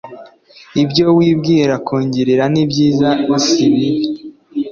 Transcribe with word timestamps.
Ibyo 0.83 1.05
wibwira 1.17 1.73
kungirira 1.85 2.43
n’ibyiza 2.53 3.09
si 3.45 3.59
ibibi 3.67 3.97